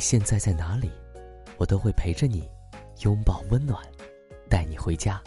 [0.00, 0.90] 现在在哪里，
[1.58, 2.48] 我都会陪着你，
[3.02, 3.78] 拥抱温暖，
[4.48, 5.22] 带你回家。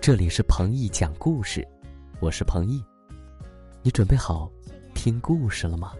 [0.00, 1.66] 这里是彭毅讲故事，
[2.20, 2.80] 我是彭毅，
[3.82, 4.48] 你准备好
[4.94, 5.92] 听故事了吗？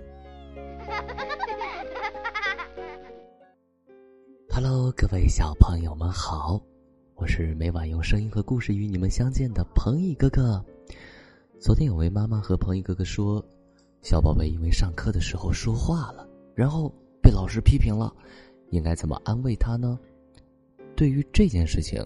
[4.54, 6.60] Hello，各位小朋友们好，
[7.16, 10.64] 我是每晚用声音和故事与你们相见的彭毅哥哥。
[11.60, 13.44] 昨天有位妈妈和彭毅哥哥说，
[14.00, 16.94] 小宝贝因为上课的时候说话了，然后。
[17.26, 18.14] 被老师批评了，
[18.70, 19.98] 应该怎么安慰他呢？
[20.94, 22.00] 对于这件事情，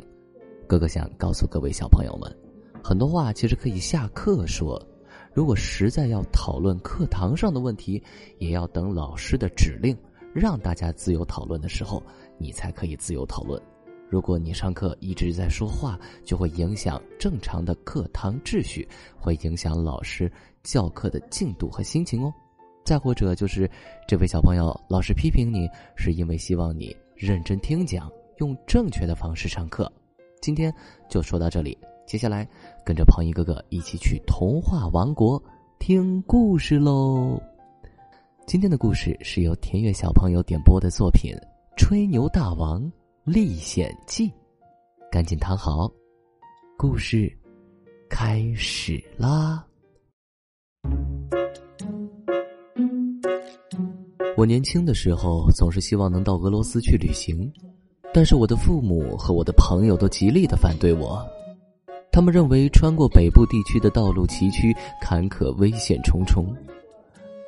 [0.66, 2.34] 哥哥想告诉各位小朋友们，
[2.82, 4.82] 很多话其实可以下课说。
[5.34, 8.02] 如果实在要讨论课堂上的问题，
[8.38, 9.94] 也要等老师的指令，
[10.32, 12.02] 让大家自由讨论的时候，
[12.38, 13.60] 你才可以自由讨论。
[14.08, 22.32] 如果你上课一直在说话，就会影响正常的课堂秩序，会影响老师教课的进度和心情哦。
[22.84, 23.70] 再或者就是，
[24.08, 29.90] 这位小朋友老师批评你，是因为希望你认真听讲，用正确的方式上课。
[30.40, 30.74] 今天
[31.08, 32.48] 就说到这里，接下来
[32.84, 35.40] 跟着庞毅哥哥一起去童话王国
[35.78, 37.40] 听故事喽。
[38.46, 41.32] 今天的故事是由田悦小朋友点播的作品
[41.76, 42.90] 《吹牛大王
[43.22, 44.28] 历险记》，
[45.12, 45.88] 赶紧躺好，
[46.76, 47.30] 故事
[48.08, 49.64] 开始啦。
[54.40, 57.52] 我年轻的时候总是希望能到俄罗斯去旅行，
[58.10, 61.22] 但是我的父母和我的朋友都极力的反对我。
[62.10, 66.56] 他们认为穿过北部地区的道路崎岖坎坷、危险重重，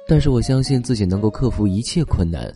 [0.07, 2.53] 但是我相信自己能够克服一切困难。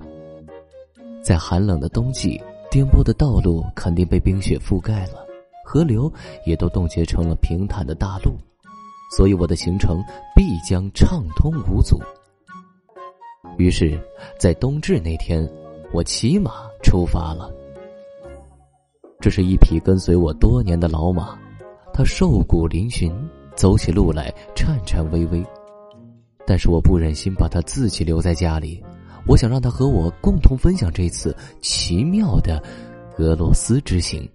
[1.23, 2.39] 在寒冷的冬季，
[2.71, 5.27] 颠簸的道路肯定被冰雪覆盖了，
[5.65, 6.13] 河流
[6.45, 8.33] 也都冻结成了平坦的大陆，
[9.17, 11.99] 所以我的行程必将畅通无阻。
[13.57, 13.99] 于是，
[14.39, 15.49] 在冬至那天，
[15.93, 17.51] 我骑马出发了。
[19.21, 21.39] 这是一匹跟随我多年的老马，
[21.93, 23.11] 它瘦骨嶙峋，
[23.55, 25.43] 走起路来颤颤巍巍。
[26.47, 28.85] 但是我不忍心把它自己留在家里，
[29.27, 32.63] 我想让它和我共同分享这次奇妙的
[33.17, 34.29] 俄罗斯之行。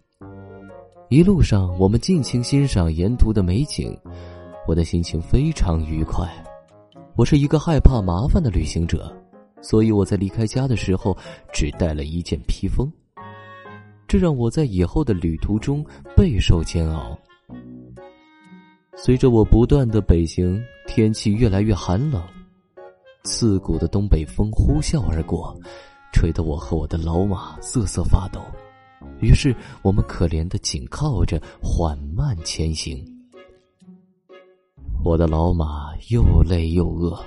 [1.10, 3.96] 一路上，我们尽情欣赏沿途的美景，
[4.68, 6.28] 我的心情非常愉快。
[7.16, 9.12] 我是一个害怕麻烦的旅行者，
[9.62, 11.16] 所以我在离开家的时候
[11.54, 12.92] 只带了一件披风，
[14.08, 15.86] 这让我在以后的旅途中
[16.16, 17.18] 备受煎熬。
[18.96, 22.24] 随着我不断的北行，天气越来越寒冷，
[23.24, 25.56] 刺骨的东北风呼啸而过，
[26.14, 28.40] 吹得我和我的老马瑟瑟发抖。
[29.20, 33.06] 于是我们可怜的紧靠着，缓慢前行。
[35.04, 37.20] 我的老马又累又饿，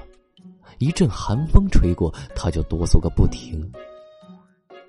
[0.79, 3.61] 一阵寒风吹过，他就哆嗦个不停。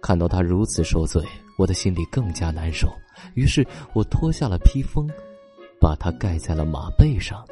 [0.01, 1.23] 看到他如此受罪，
[1.57, 2.87] 我的心里更加难受。
[3.33, 5.09] 于是我脱下了披风，
[5.81, 7.43] 把它盖在了马背上。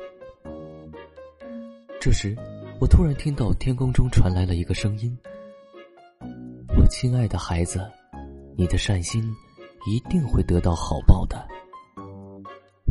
[2.00, 2.38] 这时，
[2.80, 5.18] 我突然听到天空中传来了一个声音
[6.78, 7.82] ：“我亲爱的孩子，
[8.56, 9.24] 你的善心
[9.88, 11.44] 一定会得到好报的。”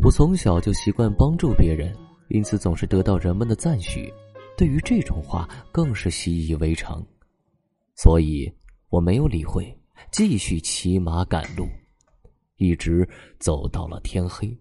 [0.03, 1.95] 我从小就习惯帮助别人。
[2.33, 4.11] 因此，总是得到人们的赞许，
[4.57, 7.05] 对于这种话更是习以为常。
[7.95, 8.51] 所以，
[8.89, 9.71] 我没有理会，
[10.11, 11.67] 继续骑马赶路，
[12.55, 13.07] 一直
[13.39, 14.51] 走到了天黑。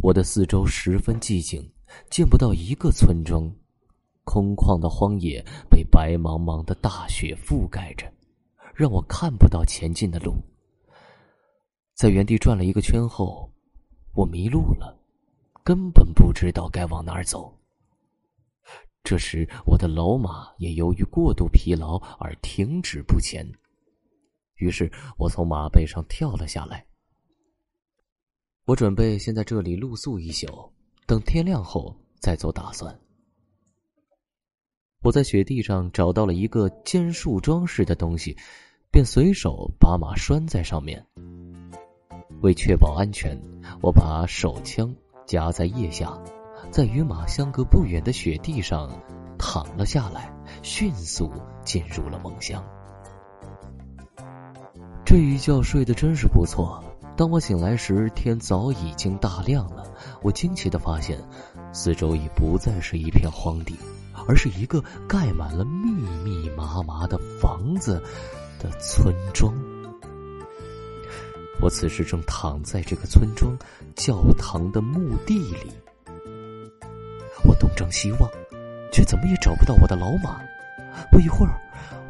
[0.00, 1.68] 我的四周十分寂静，
[2.08, 3.52] 见不到一个村庄，
[4.22, 8.06] 空旷的荒野被白茫茫的大雪覆盖着，
[8.76, 10.36] 让我看不到前进的路。
[11.96, 13.52] 在原地转了一个圈后，
[14.14, 15.01] 我迷路了。
[15.64, 17.56] 根本不知道该往哪儿走。
[19.04, 23.46] 这时，我的老马也由于过度疲劳而停止不前。
[24.56, 26.86] 于是我从马背上跳了下来。
[28.64, 30.72] 我准备先在这里露宿一宿，
[31.04, 32.96] 等天亮后再做打算。
[35.02, 38.36] 我在雪地上找到了一个尖树桩似的东西，
[38.92, 41.04] 便随手把马拴在上面。
[42.40, 43.36] 为确保安全，
[43.82, 44.94] 我把手枪。
[45.26, 46.12] 夹在腋下，
[46.70, 48.90] 在与马相隔不远的雪地上
[49.38, 50.32] 躺了下来，
[50.62, 51.30] 迅速
[51.64, 52.62] 进入了梦乡。
[55.04, 56.82] 这一觉睡得真是不错。
[57.14, 59.84] 当我醒来时，天早已经大亮了。
[60.22, 61.18] 我惊奇的发现，
[61.72, 63.76] 四周已不再是一片荒地，
[64.26, 65.90] 而是一个盖满了密
[66.24, 68.02] 密麻麻的房子
[68.58, 69.71] 的村庄。
[71.62, 73.56] 我此时正躺在这个村庄
[73.94, 75.72] 教堂的墓地里，
[77.44, 78.28] 我东张西望，
[78.92, 80.40] 却怎么也找不到我的老马。
[81.08, 81.54] 不一会儿，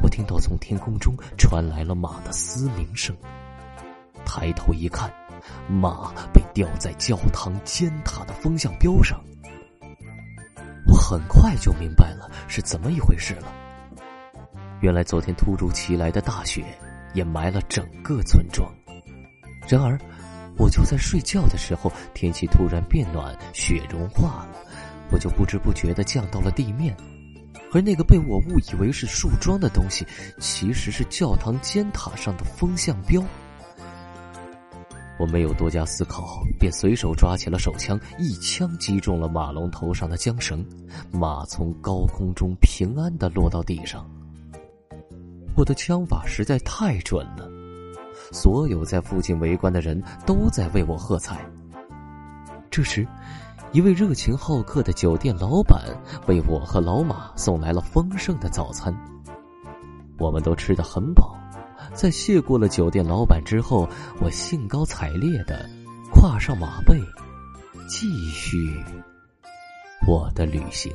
[0.00, 3.14] 我听到从天空中传来了马的嘶鸣声。
[4.24, 5.12] 抬头一看，
[5.68, 9.22] 马被吊在教堂尖塔的风向标上。
[10.86, 13.52] 我很快就明白了是怎么一回事了。
[14.80, 16.64] 原来昨天突如其来的大雪
[17.12, 18.66] 掩埋了整个村庄。
[19.72, 19.98] 然而，
[20.58, 24.58] 我就在睡觉的时候，天气突然变暖，雪融化了，
[25.10, 26.94] 我就不知不觉的降到了地面。
[27.72, 30.06] 而那个被我误以为是树桩的东西，
[30.38, 33.24] 其实是教堂尖塔上的风向标。
[35.18, 40.62] 我没有多加思考，便随手抓起了手枪，一枪击中了马龙头上的缰绳，
[41.10, 44.06] 马从高空中平安的落到地上。
[45.56, 47.48] 我的枪法实在太准了，
[48.32, 51.38] 所有在附近围观的人都在为我喝彩。
[52.70, 53.06] 这时，
[53.70, 55.82] 一位热情好客的酒店老板
[56.26, 58.92] 为我和老马送来了丰盛的早餐，
[60.18, 61.36] 我们都吃得很饱。
[61.92, 63.86] 在谢过了酒店老板之后，
[64.20, 65.68] 我兴高采烈的
[66.10, 66.98] 跨上马背，
[67.86, 68.82] 继续
[70.06, 70.90] 我的旅行。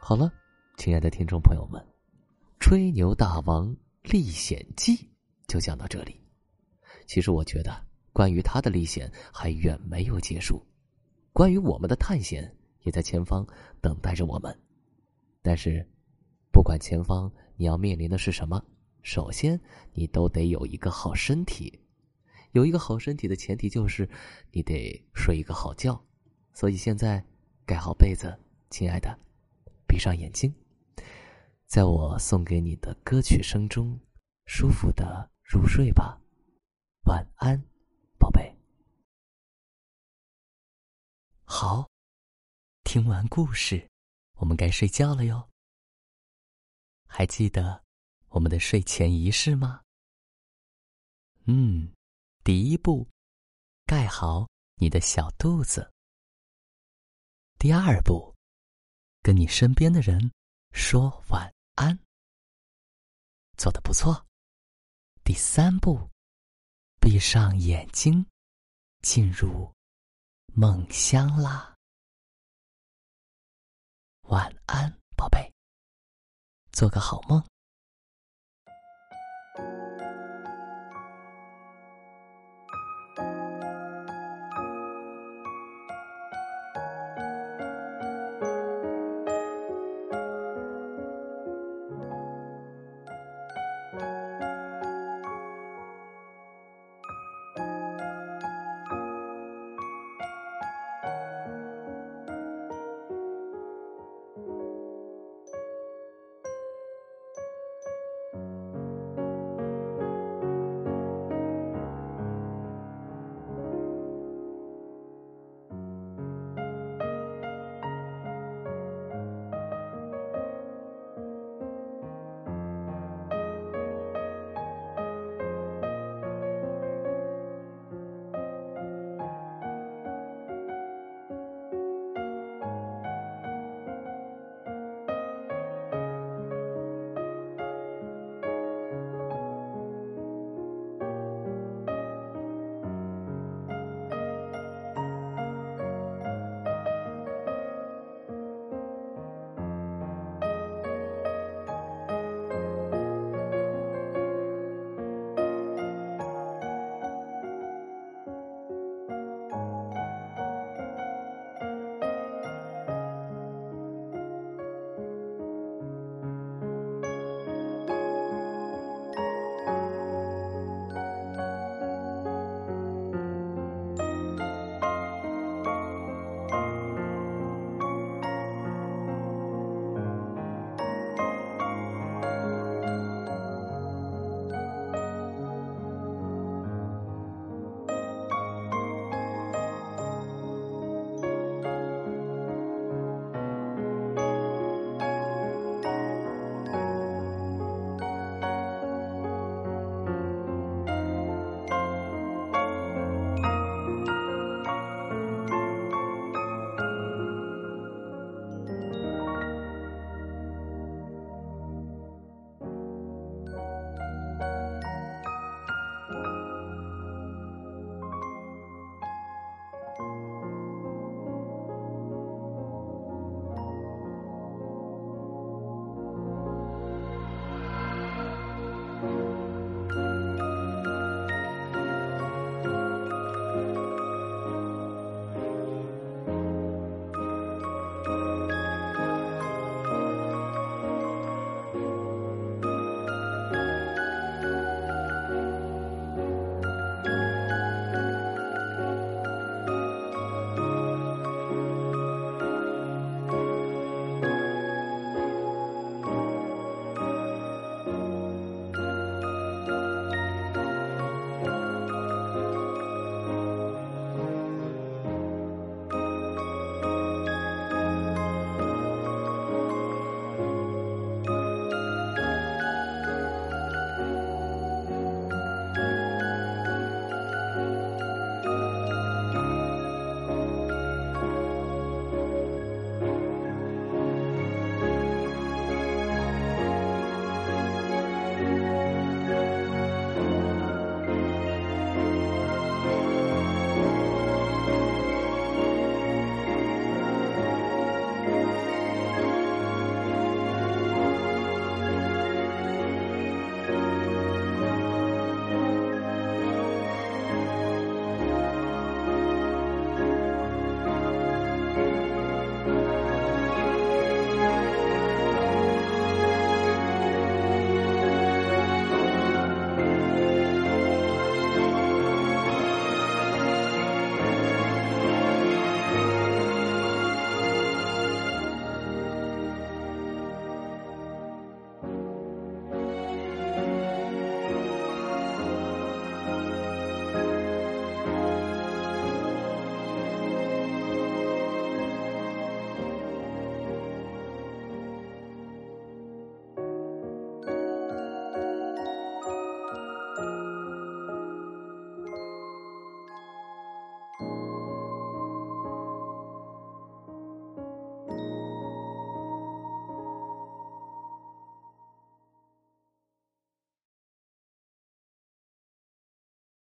[0.00, 0.30] 好了，
[0.76, 1.82] 亲爱的听众朋友们，
[2.60, 4.94] 《吹牛大王历险记》
[5.48, 6.20] 就讲到这里。
[7.06, 7.74] 其实我觉得，
[8.12, 10.64] 关于他的历险还远没有结束，
[11.32, 12.54] 关于我们的探险。
[12.82, 13.44] 也在前方
[13.80, 14.56] 等待着我们，
[15.42, 15.84] 但是，
[16.52, 18.64] 不管前方你要面临的是什么，
[19.02, 19.60] 首先
[19.92, 21.80] 你都得有一个好身体。
[22.52, 24.08] 有一个好身体的前提就是
[24.52, 26.00] 你得睡一个好觉。
[26.52, 27.24] 所以现在
[27.64, 28.32] 盖好被子，
[28.70, 29.18] 亲爱的，
[29.88, 30.54] 闭上眼睛，
[31.66, 33.98] 在我送给你的歌曲声中，
[34.46, 36.20] 舒服的入睡吧。
[37.06, 37.60] 晚安，
[38.18, 38.54] 宝贝。
[41.44, 41.88] 好。
[42.88, 43.90] 听完故事，
[44.34, 45.50] 我们该睡觉了哟。
[47.08, 47.82] 还记得
[48.28, 49.82] 我们的睡前仪式吗？
[51.46, 51.92] 嗯，
[52.44, 53.06] 第一步，
[53.86, 55.92] 盖好你的小肚子。
[57.58, 58.32] 第二步，
[59.20, 60.30] 跟你身边的人
[60.72, 61.55] 说晚安。
[63.56, 64.26] 做得不错。
[65.24, 66.10] 第三步，
[67.00, 68.26] 闭上眼睛，
[69.02, 69.72] 进入
[70.54, 71.74] 梦乡啦。
[74.22, 75.52] 晚安，宝贝，
[76.72, 77.42] 做个好梦。